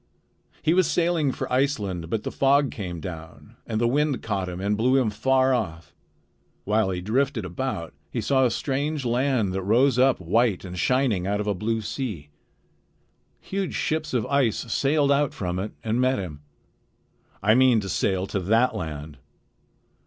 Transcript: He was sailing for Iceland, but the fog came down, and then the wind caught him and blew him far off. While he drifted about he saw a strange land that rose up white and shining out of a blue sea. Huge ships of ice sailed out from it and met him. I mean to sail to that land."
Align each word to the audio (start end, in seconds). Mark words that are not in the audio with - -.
He 0.63 0.73
was 0.73 0.89
sailing 0.89 1.31
for 1.31 1.53
Iceland, 1.53 2.09
but 2.09 2.23
the 2.23 2.31
fog 2.31 2.71
came 2.71 2.99
down, 2.99 3.57
and 3.67 3.73
then 3.79 3.87
the 3.87 3.87
wind 3.87 4.23
caught 4.23 4.49
him 4.49 4.59
and 4.59 4.75
blew 4.75 4.97
him 4.99 5.11
far 5.11 5.53
off. 5.53 5.93
While 6.63 6.89
he 6.89 7.01
drifted 7.01 7.45
about 7.45 7.93
he 8.09 8.19
saw 8.19 8.43
a 8.43 8.49
strange 8.49 9.05
land 9.05 9.53
that 9.53 9.61
rose 9.61 9.99
up 9.99 10.19
white 10.19 10.65
and 10.65 10.75
shining 10.79 11.27
out 11.27 11.39
of 11.39 11.45
a 11.45 11.53
blue 11.53 11.81
sea. 11.81 12.29
Huge 13.41 13.75
ships 13.75 14.11
of 14.15 14.25
ice 14.25 14.73
sailed 14.73 15.11
out 15.11 15.35
from 15.35 15.59
it 15.59 15.73
and 15.83 16.01
met 16.01 16.17
him. 16.17 16.41
I 17.43 17.53
mean 17.53 17.79
to 17.81 17.87
sail 17.87 18.25
to 18.25 18.39
that 18.39 18.73
land." 18.75 19.19